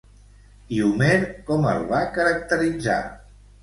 [0.77, 1.11] I Homer
[1.51, 3.01] com el va caracteritzar?